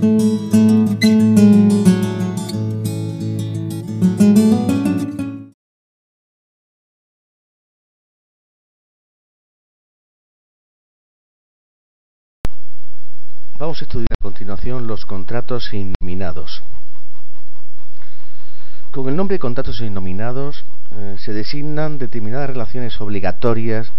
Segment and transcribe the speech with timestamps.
[0.00, 0.20] Vamos
[13.80, 16.62] a estudiar a continuación los contratos innominados.
[18.92, 23.90] Con el nombre de contratos innominados eh, se designan determinadas relaciones obligatorias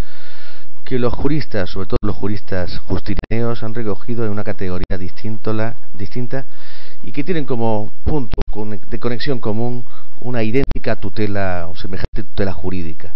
[0.89, 6.45] que los juristas, sobre todo los juristas justinianeos, han recogido en una categoría distinta
[7.03, 8.41] y que tienen como punto
[8.89, 9.85] de conexión común
[10.19, 13.13] una idéntica tutela o semejante tutela jurídica.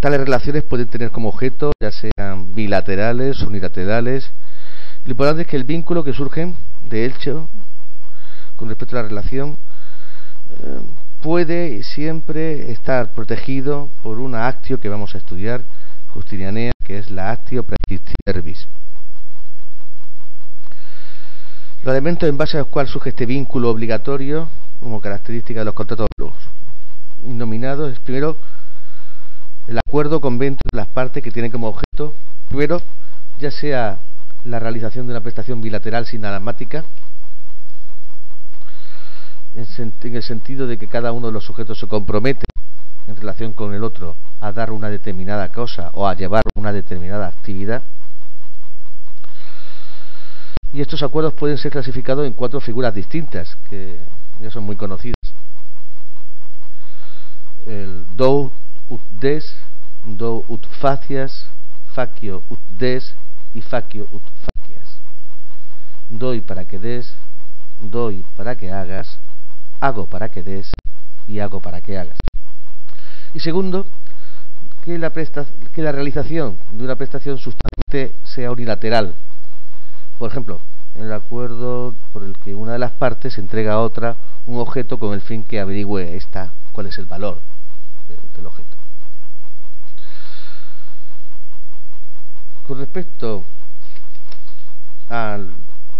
[0.00, 4.28] Tales relaciones pueden tener como objeto, ya sean bilaterales, unilaterales.
[5.04, 7.48] Lo importante es que el vínculo que surge de hecho
[8.56, 9.56] con respecto a la relación
[10.50, 10.80] eh,
[11.24, 15.62] puede siempre estar protegido por una actio que vamos a estudiar,
[16.10, 18.66] Justinianea, que es la actio praexisti verbis.
[21.82, 24.50] Los elementos en base a los cuales surge este vínculo obligatorio,
[24.80, 26.08] como característica de los contratos
[27.22, 28.36] nominados, es primero
[29.66, 32.12] el acuerdo convento de las partes que tienen como objeto,
[32.50, 32.82] primero,
[33.38, 33.96] ya sea
[34.44, 36.84] la realización de una prestación bilateral sin sinalamática,
[39.56, 42.44] en el sentido de que cada uno de los sujetos se compromete
[43.06, 47.28] en relación con el otro a dar una determinada cosa o a llevar una determinada
[47.28, 47.82] actividad.
[50.72, 54.00] Y estos acuerdos pueden ser clasificados en cuatro figuras distintas, que
[54.40, 55.14] ya son muy conocidas.
[57.64, 58.50] El do
[58.88, 59.54] ut des,
[60.04, 61.46] do ut facias,
[61.94, 63.14] facio ut des
[63.54, 64.96] y facio ut facias.
[66.08, 67.14] Doy para que des,
[67.80, 69.16] doy para que hagas,
[69.80, 70.72] hago para que des
[71.26, 72.18] y hago para que hagas.
[73.32, 73.86] Y segundo,
[74.84, 79.14] que la, que la realización de una prestación sustantivamente sea unilateral.
[80.18, 80.60] Por ejemplo,
[80.94, 84.16] el acuerdo por el que una de las partes entrega a otra
[84.46, 87.40] un objeto con el fin que averigüe esta cuál es el valor
[88.36, 88.76] del objeto.
[92.66, 93.44] Con respecto
[95.08, 95.38] a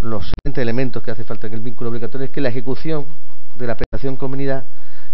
[0.03, 3.06] los siguientes elementos que hace falta en el vínculo obligatorio es que la ejecución
[3.54, 4.65] de la prestación convenida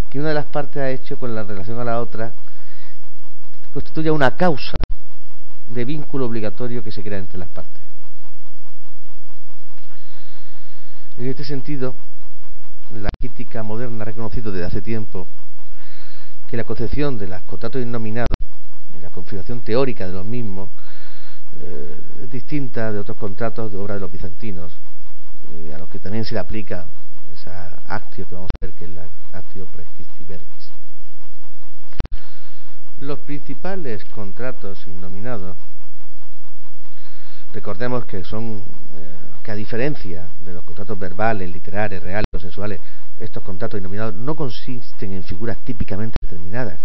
[0.08, 2.32] que una de las partes ha hecho con la relación a la otra
[3.72, 4.76] constituya una causa
[5.68, 7.80] de vínculo obligatorio que se crea entre las partes.
[11.16, 11.94] En este sentido,
[12.94, 15.28] la crítica moderna ha reconocido desde hace tiempo
[16.48, 18.34] que la concepción de los contratos innominados
[18.98, 20.68] y la configuración teórica de los mismos
[21.62, 24.72] eh, es distinta de otros contratos de obra de los bizantinos,
[25.52, 26.84] eh, a los que también se le aplica
[27.46, 30.70] actio que vamos a ver que es la actio praexisti verbis.
[33.00, 35.56] Los principales contratos innominados,
[37.52, 38.62] recordemos que son,
[38.96, 42.80] eh, que a diferencia de los contratos verbales, literarios, reales o sexuales,
[43.18, 46.78] estos contratos innominados no consisten en figuras típicamente determinadas,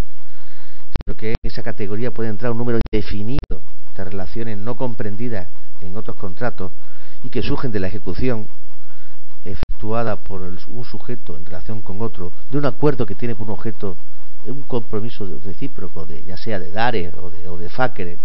[0.95, 3.61] sino que en esa categoría puede entrar un número indefinido
[3.95, 5.47] de relaciones no comprendidas
[5.81, 6.71] en otros contratos
[7.23, 8.47] y que surgen de la ejecución
[9.45, 13.53] efectuada por un sujeto en relación con otro, de un acuerdo que tiene por un
[13.53, 13.95] objeto
[14.45, 18.17] un compromiso recíproco, de, ya sea de dare o de, o de facere.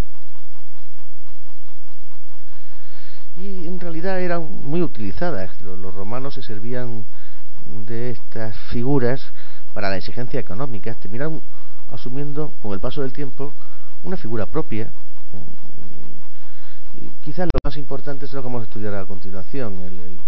[3.36, 5.50] Y en realidad eran muy utilizadas.
[5.62, 7.04] Los, romanos se servían
[7.86, 9.22] de estas figuras
[9.72, 10.94] para la exigencia económica.
[10.94, 11.40] Terminaron
[11.90, 13.52] asumiendo con el paso del tiempo
[14.02, 14.90] una figura propia.
[16.94, 20.18] Y quizás lo más importante es lo que vamos a estudiar a continuación, el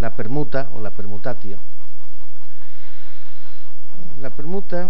[0.00, 1.58] la permuta o la permutatio.
[4.20, 4.88] La permuta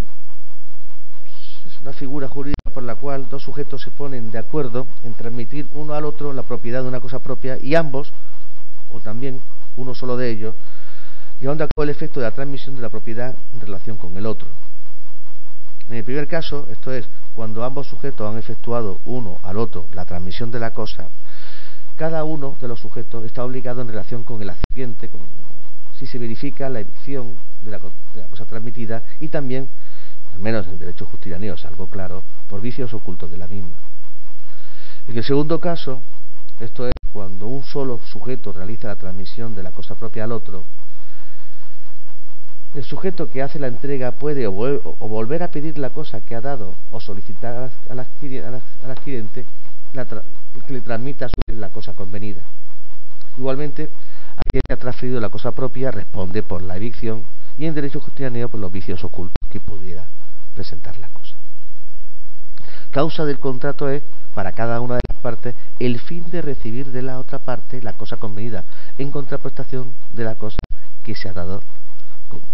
[1.67, 5.69] es una figura jurídica por la cual dos sujetos se ponen de acuerdo en transmitir
[5.73, 8.13] uno al otro la propiedad de una cosa propia y ambos,
[8.93, 9.41] o también
[9.77, 10.55] uno solo de ellos,
[11.41, 14.27] llevando a cabo el efecto de la transmisión de la propiedad en relación con el
[14.27, 14.49] otro.
[15.89, 20.05] En el primer caso, esto es, cuando ambos sujetos han efectuado uno al otro la
[20.05, 21.09] transmisión de la cosa,
[21.99, 25.11] cada uno de los sujetos está obligado en relación con el accidente,
[25.99, 29.69] si se verifica la edición de la, cosa transmitida y también,
[30.33, 33.77] al menos en el derecho justiniano, algo claro, por vicios ocultos de la misma.
[35.09, 36.01] En el segundo caso,
[36.61, 40.63] esto es cuando un solo sujeto realiza la transmisión de la cosa propia al otro,
[42.75, 44.53] el sujeto que hace la entrega puede o,
[45.01, 48.07] volver a pedir la cosa que ha dado o solicitar al,
[49.97, 52.43] adquirente que le transmita a su vez la cosa convenida.
[53.37, 53.91] Igualmente,
[54.37, 57.25] aquel que ha transferido la cosa propia responde por la evicción
[57.57, 60.05] y en derecho justiniano por los vicios ocultos que pudiera
[60.55, 61.35] presentar la cosa.
[62.91, 64.03] Causa del contrato es
[64.35, 67.93] para cada una de las partes el fin de recibir de la otra parte la
[67.93, 68.65] cosa convenida,
[68.99, 70.59] en contraprestación de la cosa
[71.05, 71.63] que se ha dado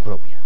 [0.02, 0.38] propia.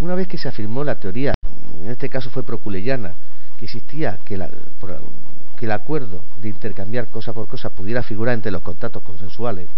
[0.00, 1.34] Una vez que se afirmó la teoría,
[1.80, 3.14] en este caso fue proculeyana,
[3.58, 4.36] que existía que,
[5.56, 9.68] que el acuerdo de intercambiar cosa por cosa pudiera figurar entre los contratos consensuales,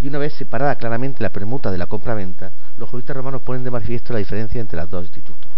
[0.00, 3.70] y una vez separada claramente la permuta de la compra-venta, los juristas romanos ponen de
[3.70, 5.48] manifiesto la diferencia entre los dos institutos.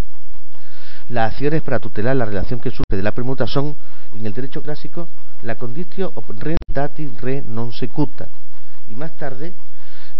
[1.11, 3.75] Las acciones para tutelar la relación que surge de la permuta son,
[4.17, 5.09] en el derecho clásico,
[5.43, 8.29] la conditio ob re dati re non secuta,
[8.89, 9.53] y más tarde,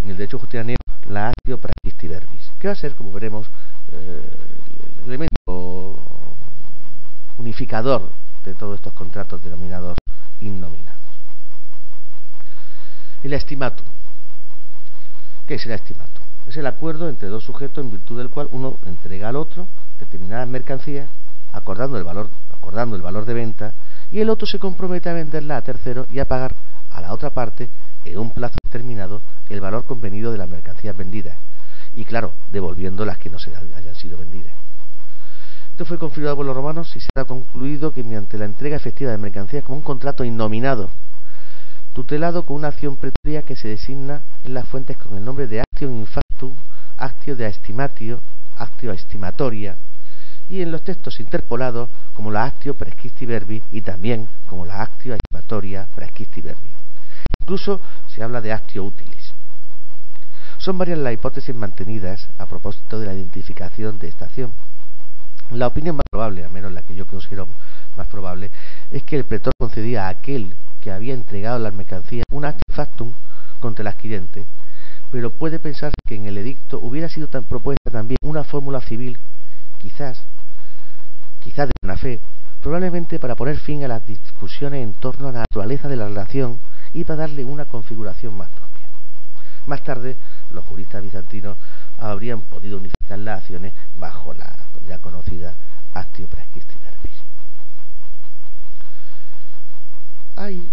[0.03, 0.77] en el derecho justiniano,
[1.09, 3.47] la actio praxisti verbis, que va a ser, como veremos,
[3.93, 4.21] eh,
[5.03, 5.39] el elemento
[8.45, 9.99] de todos estos contratos denominados
[10.41, 10.99] innominados.
[13.23, 13.87] El estimatum.
[15.47, 16.23] ¿Qué es el estimatum?
[16.47, 19.67] Es el acuerdo entre dos sujetos en virtud del cual uno entrega al otro
[19.99, 21.09] determinadas mercancías
[21.53, 23.73] acordando el valor, acordando el valor de venta
[24.11, 26.55] y el otro se compromete a venderla a tercero y a pagar
[26.93, 27.69] a la otra parte
[28.05, 31.37] en un plazo determinado el valor convenido de las mercancías vendidas
[31.95, 34.60] y claro, devolviendo las que no se hayan sido vendidas.
[35.73, 39.11] Esto fue confirmado por los romanos y se ha concluido que mediante la entrega efectiva
[39.11, 40.91] de mercancías como un contrato innominado,
[41.95, 45.61] tutelado con una acción pretoria que se designa en las fuentes con el nombre de
[45.61, 46.55] actio infactum,
[46.99, 48.21] actio de estimatio,
[48.57, 49.77] actio estimatoria,
[50.51, 55.15] y en los textos interpolados como la actio prescripti verbi y también como la actio
[55.15, 56.73] estimatoria prescripti verbi.
[57.41, 57.81] Incluso
[58.15, 59.33] se habla de actio utilis.
[60.59, 64.53] Son varias las hipótesis mantenidas a propósito de la identificación de esta acción.
[65.51, 67.49] La opinión más probable, al menos la que yo considero
[67.97, 68.51] más probable,
[68.93, 73.13] es que el pretor concedía a aquel que había entregado las mercancías un factum
[73.59, 74.45] contra el adquirente,
[75.11, 79.19] pero puede pensarse que en el edicto hubiera sido tan propuesta también una fórmula civil,
[79.79, 80.23] quizás,
[81.43, 82.21] quizás de buena fe,
[82.63, 86.61] probablemente para poner fin a las discusiones en torno a la naturaleza de la relación
[86.95, 88.87] y para darle una configuración más propia.
[89.67, 90.17] Más tarde,
[90.53, 91.57] los juristas bizantinos
[91.99, 94.55] habrían podido unificar las acciones bajo la
[94.87, 95.55] ya conocida
[95.95, 97.19] actio praescripti verbis.
[100.37, 100.71] Hay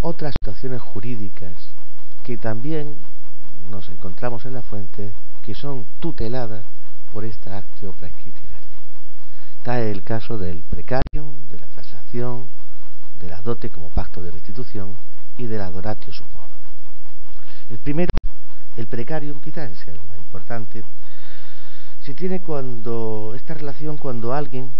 [0.00, 1.52] otras situaciones jurídicas
[2.24, 2.96] que también
[3.70, 5.12] nos encontramos en la fuente
[5.44, 6.64] que son tuteladas
[7.12, 8.34] por esta actio verbis.
[9.58, 12.46] Está el caso del precarium, de la transacción,
[13.20, 14.96] de la dote como pacto de restitución
[15.36, 16.26] y de la adoratio sub
[17.68, 18.10] El primero,
[18.76, 20.84] el precarium, quizás sea el más importante,
[22.08, 24.70] se tiene cuando esta relación cuando alguien,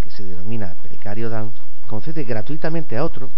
[0.00, 1.58] que se denomina precario dance,
[1.88, 3.30] concede gratuitamente a otro,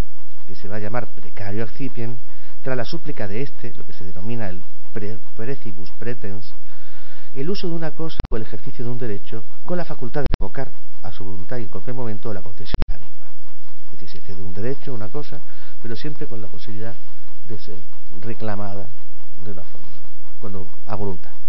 [0.47, 2.19] que se va a llamar precario accipien,
[2.63, 6.53] tras la súplica de éste, lo que se denomina el precibus pretens,
[7.33, 10.27] el uso de una cosa o el ejercicio de un derecho con la facultad de
[10.39, 10.71] revocar
[11.03, 13.25] a su voluntad y en cualquier momento la concesión de la misma.
[13.87, 15.41] Es decir, se cede un derecho, una cosa,
[15.83, 16.95] pero siempre con la posibilidad
[17.49, 17.79] de ser
[18.21, 18.85] reclamada
[19.43, 19.89] de una forma,
[20.41, 21.40] cuando a voluntad.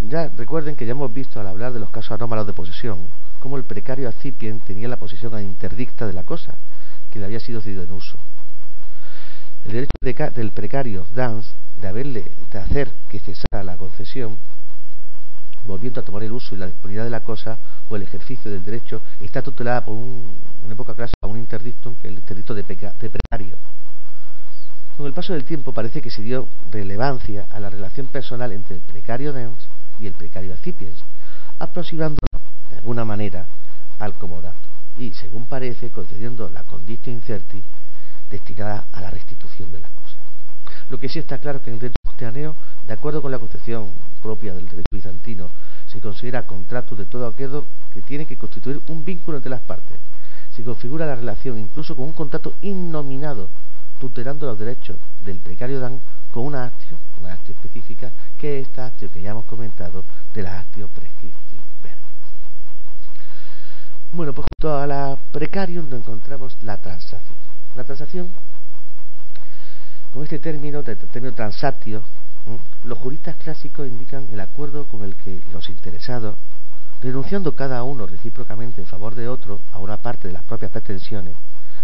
[0.00, 2.98] Ya recuerden que ya hemos visto al hablar de los casos anómalos de posesión,
[3.40, 6.54] cómo el precario accipien tenía la posesión interdicta de la cosa,
[7.10, 8.18] que le había sido cedido en uso.
[9.64, 11.50] El derecho del precario Dance
[11.80, 14.36] de haberle de hacer que cesara la concesión,
[15.64, 17.58] volviendo a tomar el uso y la disponibilidad de la cosa
[17.88, 22.18] o el ejercicio del derecho, está tutelada por un, en época clásica un interdictum, el
[22.18, 23.56] interdicto de, de precario.
[24.96, 28.76] Con el paso del tiempo parece que se dio relevancia a la relación personal entre
[28.76, 29.66] el precario Dance
[29.98, 30.98] y el precario acipiens,
[31.58, 32.26] aproximándolo
[32.70, 33.46] de alguna manera
[33.98, 34.56] al comodato
[34.98, 37.62] y, según parece, concediendo la conditio incerti
[38.30, 40.16] destinada a la restitución de la cosa.
[40.88, 42.54] Lo que sí está claro es que en el derecho justianeo,
[42.86, 43.90] de acuerdo con la concepción
[44.22, 45.50] propia del derecho bizantino,
[45.86, 49.98] se considera contrato de todo aquello que tiene que constituir un vínculo entre las partes.
[50.54, 53.48] Se configura la relación incluso con un contrato innominado,
[54.00, 56.00] tutelando los derechos del precario dan
[56.32, 60.04] con una actio, una actio específica, que es esta actio que ya hemos comentado
[60.34, 62.04] de la actio prescripti verbis.
[64.12, 67.36] Bueno, pues junto a la precarium encontramos la transacción.
[67.74, 68.28] La transacción,
[70.12, 72.02] con este término, término transactio,
[72.84, 76.36] los juristas clásicos indican el acuerdo con el que los interesados,
[77.00, 81.34] renunciando cada uno recíprocamente en favor de otro a una parte de las propias pretensiones,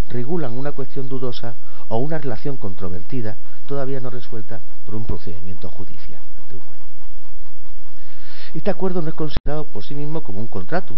[0.09, 1.55] regulan una cuestión dudosa
[1.87, 3.35] o una relación controvertida
[3.67, 6.79] todavía no resuelta por un procedimiento judicial ante un juez.
[8.53, 10.97] Este acuerdo no es considerado por sí mismo como un contrato,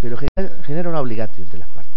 [0.00, 0.16] pero
[0.64, 1.92] genera una obligación entre las partes.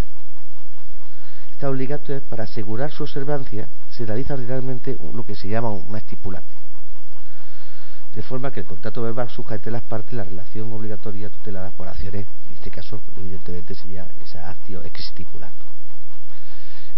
[1.52, 5.98] Esta obligación es para asegurar su observancia se realiza realmente lo que se llama una
[5.98, 6.60] estipulación.
[8.16, 12.26] de forma que el contrato verbal sujete las partes la relación obligatoria tutelada por acciones,
[12.50, 15.54] en este caso, evidentemente, sería esa acción estipulado.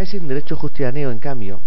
[0.02, 1.60] Es en derecho justianeo, en cambio,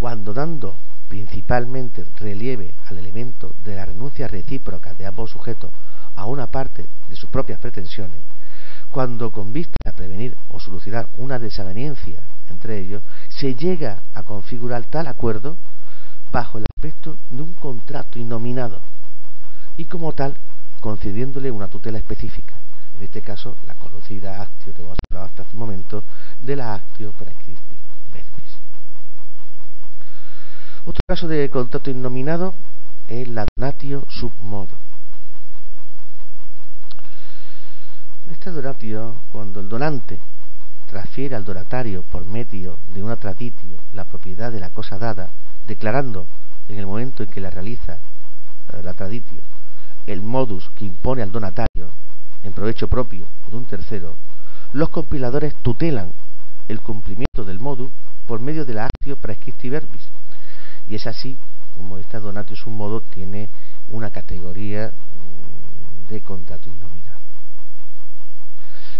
[0.00, 0.74] cuando dando
[1.08, 5.70] principalmente relieve al elemento de la renuncia recíproca de ambos sujetos
[6.16, 8.18] a una parte de sus propias pretensiones,
[8.90, 12.18] cuando con vista a prevenir o solucionar una desaveniencia
[12.50, 15.56] entre ellos, se llega a configurar tal acuerdo
[16.32, 18.80] bajo el aspecto de un contrato innominado
[19.76, 20.34] y como tal
[20.80, 22.56] concediéndole una tutela específica,
[22.96, 26.04] en este caso la conocida actio que hemos hablado hasta este momento
[26.42, 27.76] de la actio praescripti
[28.12, 28.56] verbis.
[30.84, 32.54] Otro caso de contrato innominado
[33.08, 34.76] es la donatio sub modo.
[38.30, 40.18] Este donatio, cuando el donante
[40.86, 45.28] transfiere al donatario por medio de una traditio la propiedad de la cosa dada,
[45.66, 46.26] declarando
[46.68, 47.98] en el momento en que la realiza
[48.72, 49.40] eh, la traditio
[50.06, 51.73] el modus que impone al donatario en
[52.64, 54.16] provecho propio o de un tercero,
[54.72, 56.10] los compiladores tutelan
[56.66, 57.90] el cumplimiento del modus
[58.26, 60.08] por medio de la actio praescripti verbis.
[60.88, 61.36] Y es así
[61.76, 63.50] como esta donatio sum modo tiene
[63.90, 67.20] una categoría mm, de contrato innominado.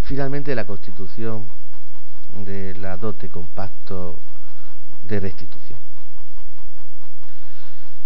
[0.02, 1.47] Finalmente, la constitución
[2.44, 4.18] de la dote compacto
[5.04, 5.78] de restitución.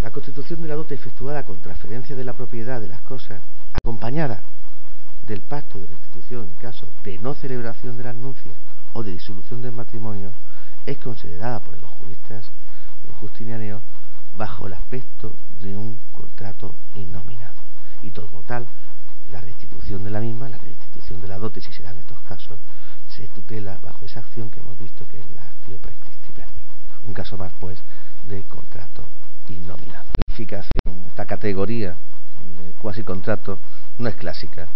[0.02, 3.40] La constitución de la dote efectuada con transferencia de la propiedad de las cosas,
[3.74, 4.40] acompañada
[5.28, 8.52] del pacto de restitución en caso de no celebración de la anuncia
[8.94, 10.32] o de disolución del matrimonio,
[10.86, 12.46] es considerada por los juristas
[13.20, 13.82] justinianeos
[14.36, 17.54] bajo el aspecto de un contrato innominado.
[18.02, 18.66] Y como tal,
[19.30, 22.58] la restitución de la misma, la restitución de la dote, si se dan estos casos,
[23.14, 26.52] se tutela bajo esa acción que hemos visto que es la verbi.
[27.04, 27.78] Un caso más, pues,
[28.28, 29.04] de contrato
[29.48, 30.04] innominado.
[30.38, 30.64] La
[31.08, 31.96] esta categoría
[32.58, 33.58] de cuasi contrato,
[33.98, 34.68] no es clásica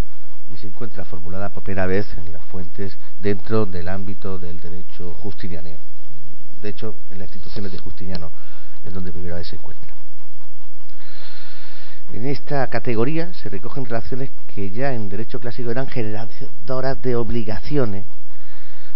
[0.52, 5.12] y se encuentra formulada por primera vez en las fuentes dentro del ámbito del derecho
[5.14, 5.70] justiniano.
[6.60, 8.30] De hecho, en las instituciones de Justiniano
[8.84, 9.92] es donde primera vez se encuentra.
[12.12, 18.04] En esta categoría se recogen relaciones que ya en derecho clásico eran generadoras de obligaciones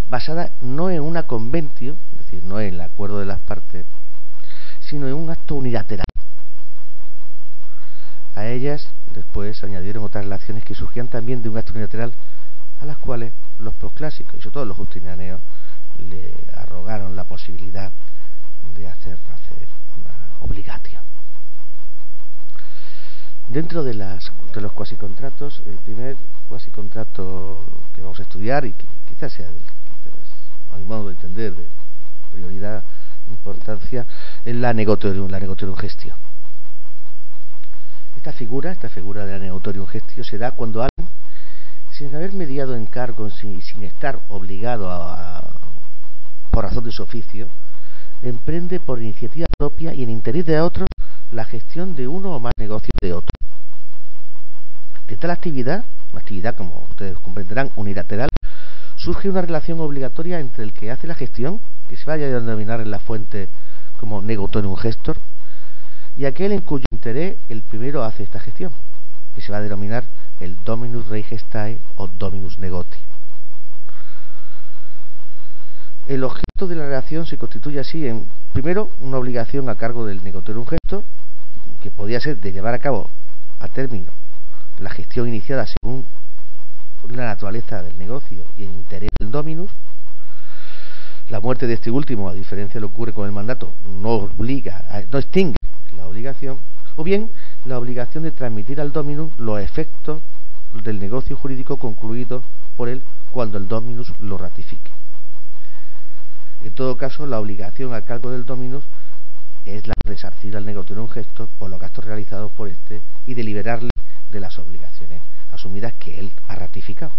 [0.08, 3.84] basadas no en una conventio, es decir, no en el acuerdo de las partes,
[4.80, 6.06] sino en un acto unilateral.
[8.36, 12.12] A ellas después añadieron otras relaciones que surgían también de un acto unilateral
[12.80, 15.40] a las cuales los prosclásicos y sobre todo los justinianeos
[15.98, 17.90] le arrogaron la posibilidad
[18.76, 19.66] de hacer nacer
[19.96, 21.02] una obligación.
[23.48, 26.16] Dentro de, las, de los cuasicontratos, el primer
[26.50, 27.64] cuasicontrato
[27.94, 29.56] que vamos a estudiar y que quizás sea el,
[30.74, 31.66] a mi modo de entender de
[32.32, 32.84] prioridad
[33.28, 34.04] importancia
[34.44, 36.14] es la negotorium, la negotorium gestio.
[38.26, 41.08] Esta figura, esta figura de la negotorium gestio se da cuando alguien,
[41.92, 45.44] sin haber mediado encargos y sin estar obligado a,
[46.50, 47.46] por razón de su oficio,
[48.22, 50.88] emprende por iniciativa propia y en interés de otros
[51.30, 53.30] la gestión de uno o más negocios de otro.
[55.06, 58.30] De tal actividad, una actividad como ustedes comprenderán unilateral,
[58.96, 62.80] surge una relación obligatoria entre el que hace la gestión, que se vaya a denominar
[62.80, 63.48] en la fuente
[64.00, 65.16] como negotorium gestor,
[66.16, 68.72] y aquel en cuyo interés el primero hace esta gestión,
[69.34, 70.04] que se va a denominar
[70.40, 72.96] el dominus rei gestae o dominus negoti.
[76.06, 80.22] El objeto de la relación se constituye así en, primero, una obligación a cargo del
[80.22, 81.04] negotorium gestor,
[81.82, 83.10] que podía ser de llevar a cabo
[83.60, 84.10] a término
[84.78, 86.06] la gestión iniciada según
[87.10, 89.70] la naturaleza del negocio y el interés del dominus.
[91.28, 94.10] La muerte de este último, a diferencia de lo que ocurre con el mandato, no
[94.10, 95.55] obliga, no extingue
[96.96, 97.30] o bien
[97.64, 100.20] la obligación de transmitir al dominus los efectos
[100.82, 102.42] del negocio jurídico concluido
[102.76, 104.90] por él cuando el dominus lo ratifique.
[106.64, 108.84] En todo caso, la obligación a cargo del dominus
[109.66, 113.34] es la de resarcir al negocio un gesto por los gastos realizados por éste y
[113.34, 113.90] de liberarle
[114.30, 115.20] de las obligaciones
[115.52, 117.12] asumidas que él ha ratificado.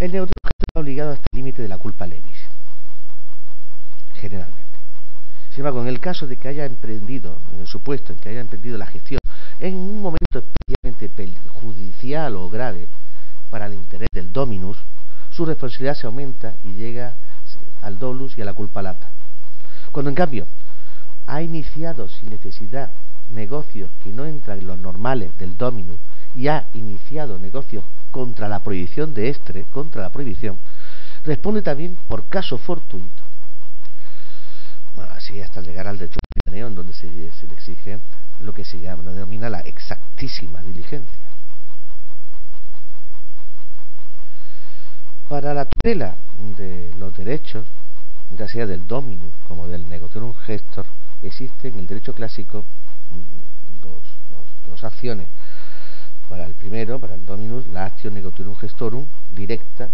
[0.00, 2.38] El gesto está obligado hasta el límite de la culpa levis,
[4.14, 4.73] generalmente.
[5.54, 8.40] Sin embargo, en el caso de que haya emprendido, en el supuesto en que haya
[8.40, 9.20] emprendido la gestión
[9.60, 12.88] en un momento especialmente judicial o grave
[13.50, 14.76] para el interés del dominus,
[15.30, 17.14] su responsabilidad se aumenta y llega
[17.82, 19.08] al dolus y a la culpa lata.
[19.92, 20.48] Cuando en cambio
[21.28, 22.90] ha iniciado sin necesidad
[23.32, 26.00] negocios que no entran en los normales del dominus
[26.34, 30.58] y ha iniciado negocios contra la prohibición de este, contra la prohibición,
[31.24, 33.23] responde también por caso fortuito.
[35.02, 36.18] Así hasta llegar al derecho
[36.52, 37.98] en donde se, se, le exige
[38.40, 41.24] lo que se llama, denomina la exactísima diligencia.
[45.28, 46.14] Para la tutela
[46.56, 47.66] de los derechos,
[48.38, 50.86] ya sea del dominus como del negotium gestor,
[51.22, 52.64] existe en el derecho clásico
[53.10, 54.02] mm, dos,
[54.66, 55.26] dos, acciones.
[56.28, 59.88] Para el primero, para el dominus, la acción negotium gestorum directa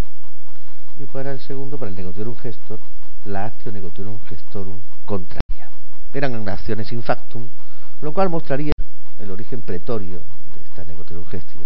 [0.99, 2.81] y para el segundo, para el negotium gestor,
[3.25, 5.69] la acción negotium gestorum contraria.
[6.13, 7.49] Eran acciones in factum,
[8.01, 8.73] lo cual mostraría
[9.19, 10.19] el origen pretorio
[10.55, 11.63] de esta negotium gestio.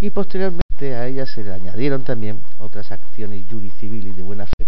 [0.00, 4.66] Y posteriormente a ellas se le añadieron también otras acciones juricivili de buena fe,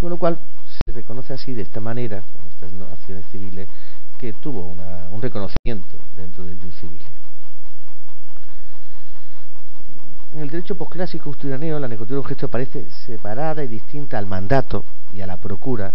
[0.00, 0.38] con lo cual
[0.84, 3.68] se reconoce así de esta manera, con estas acciones civiles,
[4.18, 4.74] que tuvo
[5.10, 7.19] un reconocimiento dentro del jus civile.
[10.32, 15.22] En el derecho posclásico usturaneo la negotiación gesto aparece separada y distinta al mandato y
[15.22, 15.92] a la procura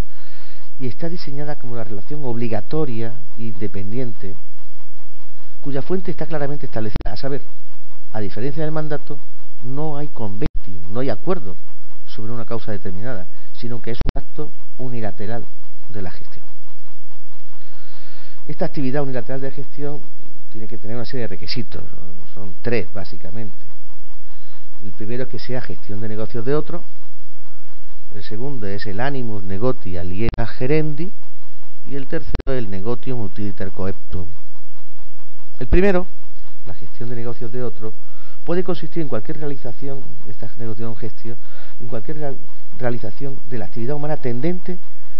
[0.77, 4.35] y está diseñada como una relación obligatoria e independiente
[5.61, 7.41] cuya fuente está claramente establecida, a saber,
[8.13, 9.17] a diferencia del mandato,
[9.63, 11.55] no hay conventium, no hay acuerdo
[12.05, 13.25] sobre una causa determinada,
[13.57, 15.43] sino que es un acto unilateral
[15.89, 16.45] de la gestión.
[18.47, 20.01] Esta actividad unilateral de gestión
[20.51, 21.81] tiene que tener una serie de requisitos,
[22.35, 23.74] son tres básicamente.
[24.83, 26.83] El primero es que sea gestión de negocios de otro,
[28.15, 31.11] el segundo es el animus negoti aliena gerendi
[31.85, 34.25] y el tercero el negotium utiliter coeptum.
[35.59, 36.07] El primero,
[36.65, 37.93] la gestión de negocios de otro,
[38.45, 41.37] puede consistir en cualquier realización, esta negociación gestión,
[41.81, 42.35] en cualquier
[42.77, 44.77] realización de la actividad humana tendente,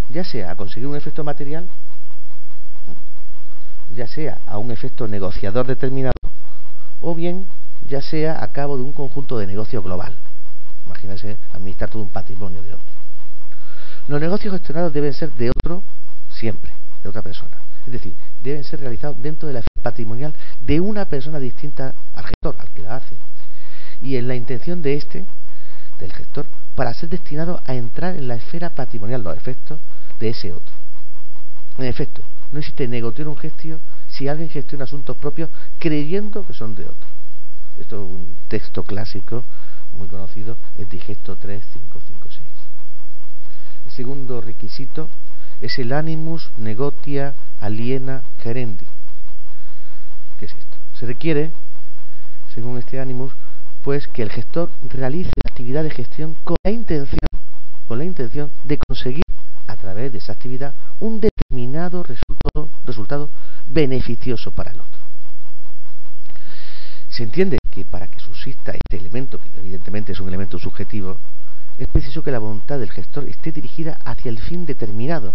[0.10, 1.68] ya sea a conseguir un efecto material,
[3.94, 6.14] ya sea a un efecto negociador determinado,
[7.02, 7.48] o bien
[7.88, 10.16] ya sea a cabo de un conjunto de negocio global.
[10.86, 12.86] Imagínense administrar todo un patrimonio de otro.
[14.08, 15.82] Los negocios gestionados deben ser de otro
[16.30, 17.58] siempre, de otra persona.
[17.86, 18.14] Es decir,
[18.44, 22.70] deben ser realizados dentro de la esfera patrimonial de una persona distinta al gestor, al
[22.70, 23.16] que la hace.
[24.02, 25.26] Y en la intención de este,
[26.00, 26.46] del gestor,
[26.76, 29.80] para ser destinado a entrar en la esfera patrimonial, los efectos
[30.20, 30.74] de ese otro.
[31.78, 32.22] En efecto,
[32.52, 32.86] no existe
[33.26, 37.05] un gestio si alguien gestiona asuntos propios creyendo que son de otro.
[37.80, 39.44] Esto es un texto clásico
[39.98, 42.42] muy conocido, es Digesto 3556.
[43.86, 45.10] El segundo requisito
[45.62, 48.86] es el animus negotia aliena gerendi.
[50.40, 50.78] ¿Qué es esto?
[51.00, 51.52] Se requiere,
[52.54, 53.34] según este animus,
[53.84, 57.20] pues que el gestor realice la actividad de gestión con la intención,
[57.88, 59.24] con la intención de conseguir
[59.68, 63.30] a través de esa actividad un determinado resultado, resultado
[63.68, 65.00] beneficioso para el otro.
[67.10, 71.18] Se entiende que para que subsista este elemento, que evidentemente es un elemento subjetivo,
[71.78, 75.34] es preciso que la voluntad del gestor esté dirigida hacia el fin determinado.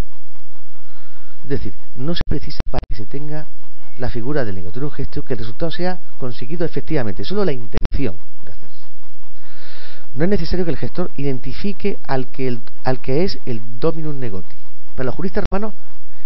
[1.45, 3.47] Es decir, no se precisa para que se tenga
[3.99, 8.17] la figura del negativo gesto que el resultado sea conseguido efectivamente, solo la intención
[8.53, 8.87] hacerse.
[10.15, 14.57] No es necesario que el gestor identifique al que, al que es el dominum negoti.
[14.97, 15.75] Para los juristas romanos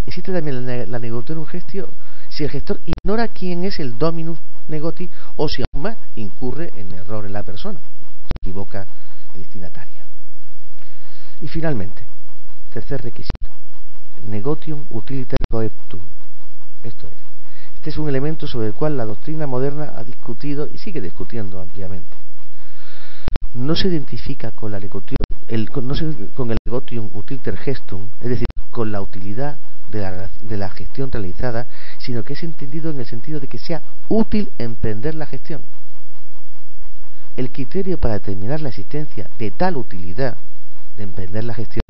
[0.07, 1.89] existe también la, la negativo gestio
[2.35, 6.93] si el gestor ignora quién es el dominum negoti o si aún más incurre en
[6.93, 8.87] error en la persona, se equivoca
[9.35, 10.03] el destinatario.
[11.41, 12.03] Y finalmente,
[12.73, 13.51] tercer requisito,
[14.27, 16.01] negotium utiliter coeptum.
[16.83, 17.15] Esto es,
[17.77, 21.61] este es un elemento sobre el cual la doctrina moderna ha discutido y sigue discutiendo
[21.61, 22.17] ampliamente.
[23.55, 25.95] No se identifica con la el, no
[26.35, 29.57] con el negotium utiliter gestum, es decir, con la utilidad
[29.89, 31.67] de la, gestión realizada,
[31.99, 35.63] sino que es entendido en el sentido de que sea útil emprender la gestión.
[37.37, 40.37] El criterio para determinar la existencia de tal utilidad
[40.97, 41.83] de emprender la gestión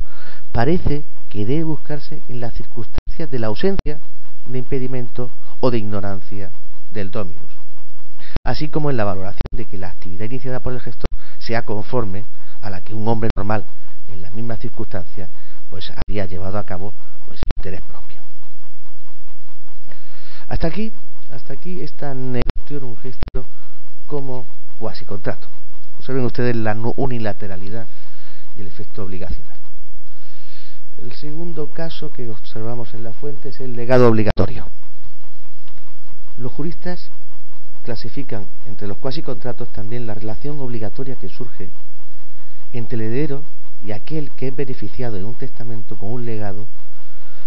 [0.52, 3.98] parece que debe buscarse en las circunstancias de la ausencia
[4.46, 5.30] de impedimento
[5.60, 6.50] o de ignorancia
[6.92, 7.50] del dominus,
[8.44, 12.24] así como en la valoración de que la actividad iniciada por el gestor sea conforme
[12.62, 13.64] a la que un hombre normal
[14.08, 15.28] en las mismas circunstancias
[15.70, 16.92] pues había llevado a cabo
[17.26, 18.20] pues interés propio.
[20.48, 20.92] Hasta aquí,
[21.30, 23.46] hasta aquí esta negociación un gesto
[24.06, 24.44] como
[24.78, 25.46] cuasi contrato.
[25.98, 27.86] Observen ustedes la unilateralidad
[28.56, 29.56] y el efecto obligacional.
[30.98, 34.66] El segundo caso que observamos en la fuente es el legado obligatorio.
[36.36, 37.08] Los juristas
[37.82, 41.70] clasifican entre los cuasi contratos también la relación obligatoria que surge
[42.74, 43.42] entre el heredero
[43.82, 46.66] y aquel que es beneficiado en un testamento con un legado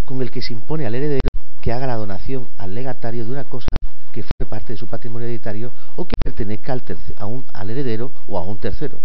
[0.08, 1.28] con el que se impone al heredero
[1.62, 3.68] que haga la donación al legatario de una cosa
[4.14, 6.82] que fue parte de su patrimonio hereditario o que pertenezca al,
[7.18, 8.98] a un, al heredero o a un tercero.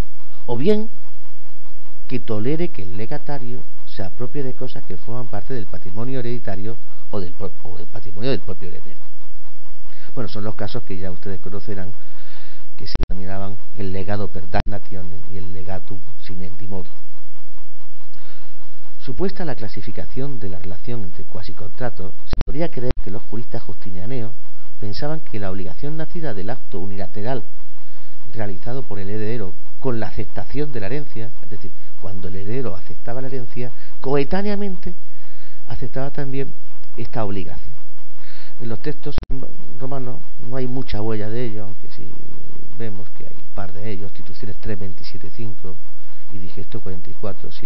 [0.45, 0.89] O bien
[2.07, 6.77] que tolere que el legatario se apropie de cosas que forman parte del patrimonio hereditario
[7.11, 7.33] o del,
[7.91, 8.99] patrimonio del propio heredero.
[10.15, 11.91] Bueno, son los casos que ya ustedes conocerán
[12.77, 14.45] que se denominaban el legado per
[15.31, 15.99] y el legatum
[16.69, 16.85] modo.
[19.05, 24.31] Supuesta la clasificación de la relación entre cuasi-contratos, se podría creer que los juristas justinianeos
[24.79, 27.43] pensaban que la obligación nacida del acto unilateral
[28.33, 32.77] realizado por el heredero con la aceptación de la herencia, es decir, cuando el heredero
[32.77, 34.93] aceptaba la herencia, coetáneamente
[35.67, 36.53] aceptaba también
[36.95, 37.75] esta obligación.
[38.61, 39.17] En los textos
[39.79, 42.09] romanos no hay mucha huella de ello, aunque sí
[42.77, 45.75] vemos que hay un par de ellos, instituciones 327.5
[46.31, 47.62] y digesto 44.752.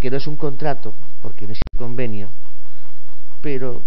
[0.00, 2.28] Que no es un contrato, porque no es un convenio,
[3.40, 3.82] pero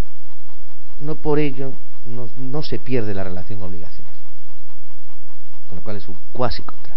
[1.00, 1.72] no por ello
[2.06, 4.06] no, no se pierde la relación obligacional
[5.68, 6.96] con lo cual es un cuasi contrato.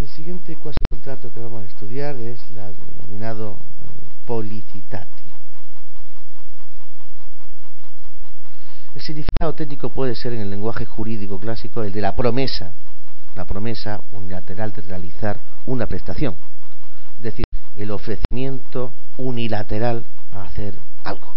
[0.00, 5.06] El siguiente cuasi contrato que vamos a estudiar es el denominado eh, policitatio.
[8.94, 12.72] El significado técnico puede ser en el lenguaje jurídico clásico el de la promesa,
[13.36, 16.34] la promesa unilateral de realizar una prestación,
[17.18, 17.44] es decir,
[17.76, 21.34] el ofrecimiento unilateral a hacer algo.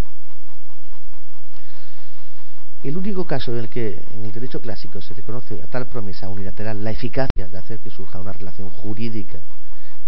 [2.82, 6.30] El único caso en el que en el derecho clásico se reconoce a tal promesa
[6.30, 9.40] unilateral la eficacia de hacer que surja una relación jurídica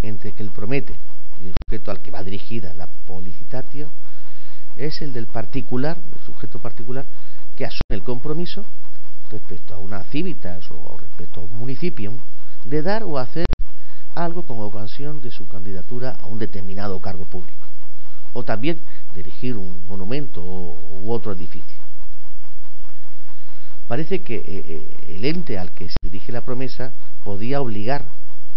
[0.02, 0.94] entre que el promete
[1.42, 3.90] y el sujeto al que va dirigida la policitatio
[4.76, 7.04] es el del particular, el sujeto particular,
[7.56, 8.64] que asume el compromiso
[9.32, 12.12] respecto a una civitas o respecto a un municipio
[12.64, 13.46] de dar o hacer
[14.14, 17.66] algo con ocasión de su candidatura a un determinado cargo público
[18.34, 18.78] o también
[19.14, 21.82] dirigir un monumento u otro edificio
[23.88, 26.92] parece que eh, eh, el ente al que se dirige la promesa
[27.24, 28.04] podía obligar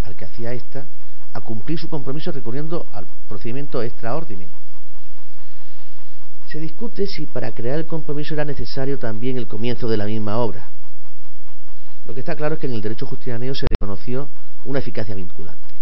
[0.04, 0.86] al que hacía esta
[1.34, 4.65] a cumplir su compromiso recurriendo al procedimiento extraordinario.
[6.56, 10.38] Se discute si para crear el compromiso era necesario también el comienzo de la misma
[10.38, 10.70] obra.
[12.06, 14.30] Lo que está claro es que en el derecho justiniano se reconoció
[14.64, 15.76] una eficacia vinculante,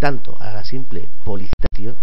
[0.00, 1.96] tanto a la simple policitación,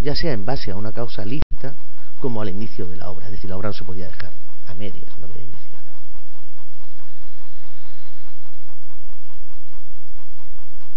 [0.00, 1.74] ya sea en base a una causa lícita,
[2.18, 4.32] como al inicio de la obra, es decir, la obra no se podía dejar
[4.68, 5.42] a medias, una media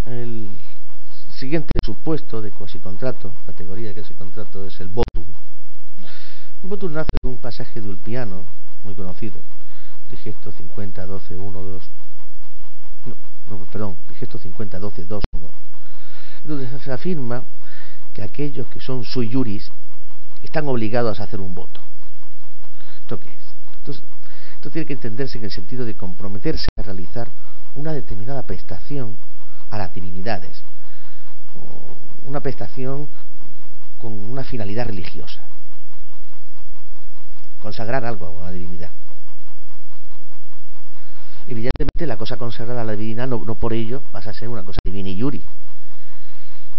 [0.06, 0.48] El
[1.38, 5.06] siguiente supuesto de contrato, categoría de contrato, es el votum.
[6.64, 8.44] Votum nace de un pasaje de Ulpiano,
[8.84, 9.36] muy conocido,
[10.10, 11.84] digesto 50, 12, 1, 2.
[13.50, 15.50] No, perdón, digesto 50, 12, 2, 1.
[16.46, 17.44] Donde se afirma
[18.14, 19.72] que aquellos que son sui juris
[20.42, 21.82] están obligados a hacer un voto.
[23.02, 23.46] ¿Esto qué es?
[24.66, 27.30] esto tiene que entenderse en el sentido de comprometerse a realizar
[27.76, 29.16] una determinada prestación
[29.70, 30.64] a las divinidades,
[32.26, 33.08] una prestación
[34.02, 35.40] con una finalidad religiosa,
[37.66, 38.92] consagrar algo a una divinidad.
[41.48, 44.78] Evidentemente la cosa consagrada a la divinidad no, por ello pasa a ser una cosa
[44.86, 45.44] divina y yuri.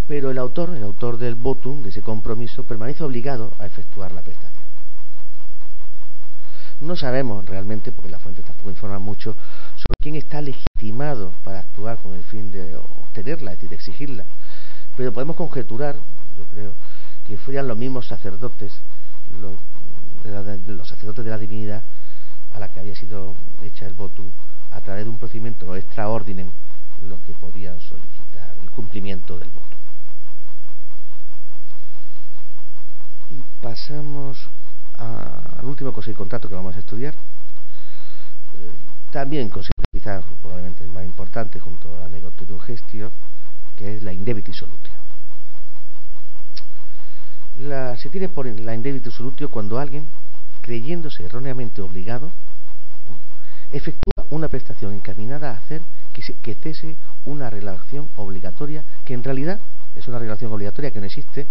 [0.06, 4.22] Pero el autor, el autor del votum, de ese compromiso, permanece obligado a efectuar la
[4.22, 4.62] prestación.
[6.80, 9.34] No sabemos realmente, porque la fuente tampoco informa mucho,
[9.74, 14.24] sobre quién está legitimado para actuar con el fin de obtenerla, es decir, de exigirla.
[14.96, 15.96] Pero podemos conjeturar,
[16.38, 16.74] yo creo,
[17.26, 18.72] que fueran los mismos sacerdotes,
[19.40, 19.54] los,
[20.26, 21.82] los sacerdotes de la divinidad,
[22.54, 24.26] a la que había sido hecha el votum,
[24.70, 26.52] a través de un procedimiento extraordinario,
[27.02, 29.76] los que podían solicitar el cumplimiento del voto.
[33.30, 34.38] Y pasamos
[34.98, 37.14] al último cosa y contrato que vamos a estudiar.
[37.14, 38.70] Eh,
[39.10, 39.50] también
[39.92, 43.12] quizás probablemente el más importante junto a la negotiación gestio,
[43.76, 44.85] que es la indebiti solutio.
[47.58, 50.06] La, se tiene por la indebiti solutio cuando alguien,
[50.60, 52.30] creyéndose erróneamente obligado,
[53.72, 55.80] efectúa una prestación encaminada a hacer
[56.12, 59.58] que, que cese una relación obligatoria que en realidad
[59.94, 61.46] es una relación obligatoria que no existe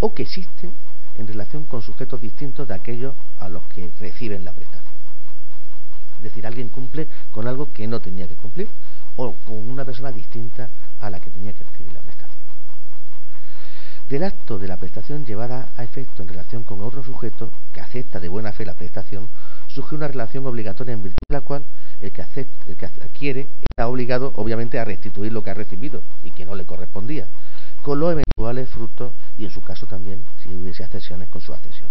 [0.00, 0.70] o que existe
[1.16, 4.92] en relación con sujetos distintos de aquellos a los que reciben la prestación.
[6.18, 8.68] Es decir, alguien cumple con algo que no tenía que cumplir
[9.16, 10.68] o con una persona distinta
[11.00, 12.27] a la que tenía que recibir la prestación.
[14.08, 18.18] Del acto de la prestación llevada a efecto en relación con otro sujeto que acepta
[18.18, 19.28] de buena fe la prestación,
[19.68, 21.62] surge una relación obligatoria en virtud de la cual
[22.00, 22.24] el que,
[22.66, 26.54] el que adquiere está obligado obviamente a restituir lo que ha recibido y que no
[26.54, 27.26] le correspondía,
[27.82, 31.90] con los eventuales frutos y en su caso también si hubiese accesiones con su accesión.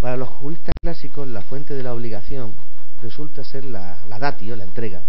[0.00, 2.54] Para los juristas clásicos, la fuente de la obligación
[3.02, 5.02] resulta ser la, datio, la entrega,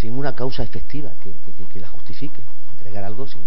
[0.00, 2.40] sin una causa efectiva que, la justifique,
[2.78, 3.42] entregar algo sin,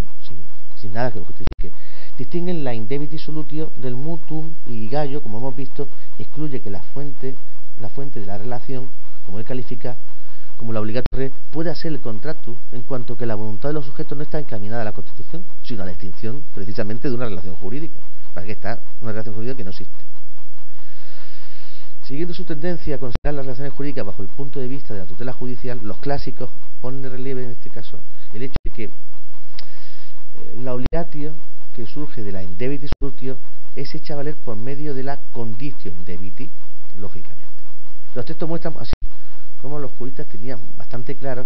[0.85, 1.71] nada que lo justifique.
[2.17, 5.87] Distinguen la indebiti solutio del mutuum y Gallo, como hemos visto,
[6.17, 7.35] excluye que la fuente,
[7.81, 8.87] la fuente de la relación,
[9.25, 9.95] como él califica,
[10.57, 14.17] como la obligatoria, puede ser el contrato en cuanto que la voluntad de los sujetos
[14.17, 17.99] no está encaminada a la Constitución, sino a la extinción precisamente de una relación jurídica,
[18.33, 19.93] para que está una relación jurídica que no existe.
[22.07, 25.05] Siguiendo su tendencia a considerar las relaciones jurídicas bajo el punto de vista de la
[25.05, 26.49] tutela judicial, los clásicos
[26.81, 27.99] ponen de relieve en este caso
[28.33, 28.89] el hecho de que
[30.63, 31.33] la obligatio
[31.75, 33.37] que surge de la indebiti solutio
[33.75, 36.49] es hecha valer por medio de la condicio indebiti,
[36.99, 37.45] lógicamente.
[38.15, 38.93] Los textos muestran así
[39.61, 41.45] cómo los juristas tenían bastante claro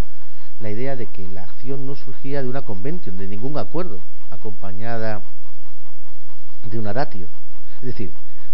[0.59, 3.99] la idea de que la acción no surgía de una convención, de ningún acuerdo,
[4.29, 5.21] acompañada
[6.69, 7.27] de una datio.
[7.81, 8.11] Es decir,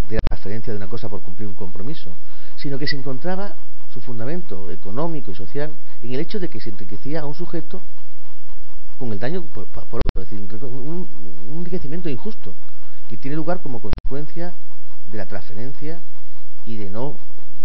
[0.09, 2.11] de la transferencia de una cosa por cumplir un compromiso,
[2.55, 3.55] sino que se encontraba
[3.93, 5.71] su fundamento económico y social
[6.01, 7.81] en el hecho de que se enriquecía a un sujeto
[8.97, 11.07] con el daño por, otro, es decir, un,
[11.59, 12.53] enriquecimiento injusto
[13.09, 14.53] que tiene lugar como consecuencia
[15.11, 15.99] de la transferencia
[16.65, 17.15] y de no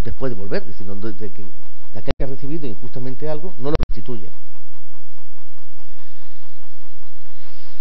[0.04, 4.28] después devolver, es decir, de, que de que ha recibido injustamente algo no lo restituye.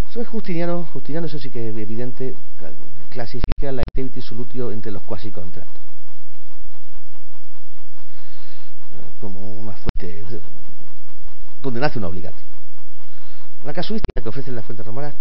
[0.09, 2.35] Eso es Justiniano, Justiniano eso sí que es evidente,
[3.09, 5.71] clasifica la activity solutio entre los cuasi contratos.
[8.91, 10.25] Eh, como una fuente
[11.61, 12.50] donde nace una obligación.
[13.63, 15.13] La casuística que ofrece la fuente romana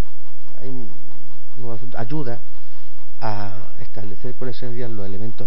[1.57, 2.39] nos ayuda
[3.21, 5.47] a establecer cuáles serían los elementos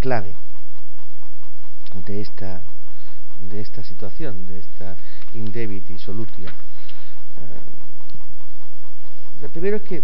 [0.00, 0.34] clave
[2.06, 2.62] de esta
[3.40, 4.96] de esta situación, de esta
[5.34, 6.48] indebiti solutio.
[6.48, 6.52] Eh,
[9.42, 10.02] lo primero es que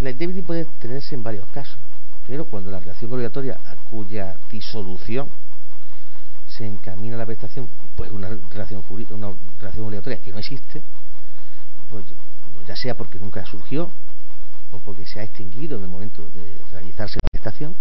[0.00, 1.76] la indemnity puede tenerse en varios casos.
[2.24, 5.28] Primero, cuando la relación obligatoria a cuya disolución
[6.56, 10.82] se encamina la prestación, pues una relación, una relación obligatoria que no existe,
[11.90, 12.04] pues,
[12.66, 13.90] ya sea porque nunca surgió
[14.70, 17.74] o porque se ha extinguido en el momento de realizarse la prestación,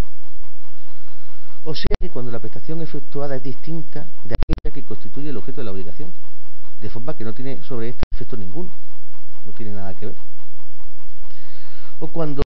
[1.63, 5.61] o sea que cuando la prestación efectuada es distinta de aquella que constituye el objeto
[5.61, 6.11] de la obligación,
[6.81, 8.69] de forma que no tiene sobre este efecto ninguno,
[9.45, 10.15] no tiene nada que ver.
[11.99, 12.41] O cuando,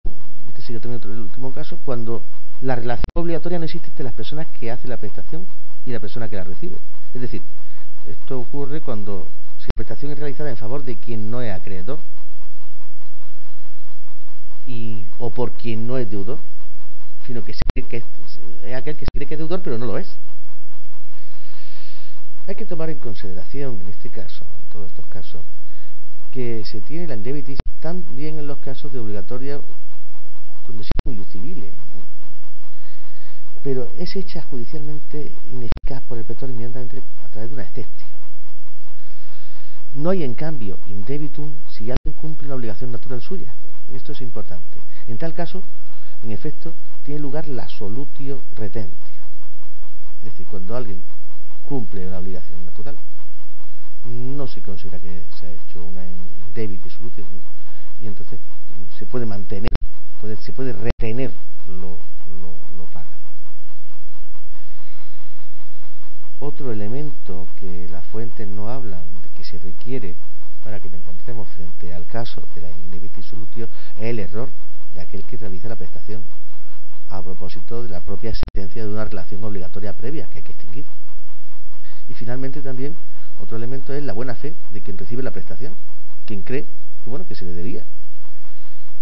[0.50, 2.22] este sigue también otro, el último caso, cuando
[2.62, 5.48] la relación obligatoria no existe entre las personas que hacen la prestación
[5.88, 6.76] y la persona que la recibe.
[7.13, 7.41] Es decir,
[8.06, 9.28] esto ocurre cuando
[9.60, 12.00] si la prestación es realizada en favor de quien no es acreedor
[14.65, 16.39] y, o por quien no es deudor,
[17.26, 17.54] sino que,
[17.89, 18.04] que
[18.63, 20.10] es aquel que se cree que es deudor pero no lo es.
[22.47, 25.41] Hay que tomar en consideración en este caso, en todos estos casos,
[26.34, 29.60] que se tiene la indemnitis también en los casos de obligatoria
[30.65, 31.63] condición civil,
[33.68, 38.10] pero es hecha judicialmente ineficaz por el petor inmediatamente a través de una excepción.
[39.96, 43.54] No hay, en cambio, indebitum si alguien cumple una obligación natural suya.
[43.94, 44.78] Esto es importante.
[45.10, 45.64] En tal caso,
[46.24, 48.96] en efecto, tiene lugar la solutio retentio.
[50.20, 51.02] Es decir, cuando alguien
[51.68, 52.96] cumple una obligación natural,
[54.06, 57.26] no se considera que se ha hecho una indebiti solutio,
[58.00, 58.40] y entonces
[58.98, 59.68] se puede mantener,
[60.40, 61.34] se puede retener
[61.68, 61.98] lo,
[62.78, 63.08] lo, paga.
[66.39, 70.15] Otro elemento que las fuentes no hablan de que se requiere
[70.63, 74.50] para que nos encontremos frente al caso de la indebiti solutio es el error
[74.93, 76.21] de aquel que realiza la prestación
[77.10, 80.86] a propósito de la propia existencia de una relación obligatoria previa que hay que extinguir.
[82.10, 82.95] Y finalmente también
[83.39, 85.73] otro elemento es la buena fe de quien recibe la prestación,
[86.26, 86.65] quien cree
[87.04, 87.84] que bueno que se le debía.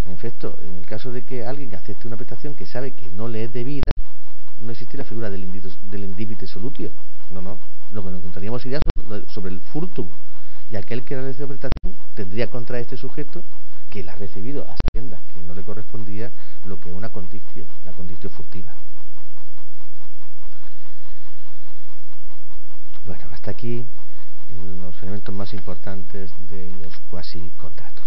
[0.06, 3.28] En efecto, en el caso de que alguien acepte una prestación que sabe que no
[3.28, 3.84] le es debida,
[4.62, 6.92] no existe la figura del, indíbite solutio.
[7.36, 7.58] No, no.
[7.92, 8.80] Lo que nos encontraríamos sería
[9.28, 10.08] sobre el furtum.
[10.72, 13.44] Y aquel que realiza la prestación tendría contra este sujeto
[13.90, 16.32] que la ha recibido a sabiendas que no le correspondía
[16.64, 18.74] lo que es una condición, la condición furtiva.
[23.06, 23.84] Bueno, hasta aquí
[24.82, 28.06] los elementos más importantes de los cuasi contratos.